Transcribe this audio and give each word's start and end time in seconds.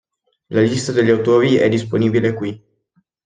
La 0.49 0.61
lista 0.63 0.91
degli 0.91 1.11
autori 1.11 1.57
è 1.57 1.69
disponibile 1.69 2.33
qui. 2.33 2.59